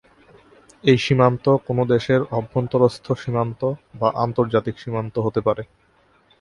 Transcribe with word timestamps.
এই 0.83 0.97
সীমান্ত 0.97 1.45
কোনো 1.67 1.83
দেশের 1.93 2.21
অভ্যন্তরস্থ 2.31 3.05
সীমান্ত 3.21 3.61
বা 3.95 4.09
আন্তর্জাতিক 4.25 4.75
সীমান্ত 4.79 5.15
হতে 5.25 5.41
পারে। 5.47 5.63